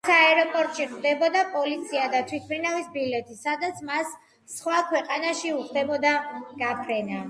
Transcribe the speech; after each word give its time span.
მას 0.09 0.13
აეროპორტში 0.19 0.85
ხვდებოდა 0.93 1.43
პოლიცია 1.57 2.07
და 2.15 2.21
თვითმფრინავის 2.31 2.87
ბილეთი, 2.97 3.37
სადაც 3.45 3.85
მას 3.93 4.15
სხვა 4.57 4.79
ქვეყანაში 4.93 5.57
უხდებოდა 5.63 6.15
გაფრენა. 6.67 7.19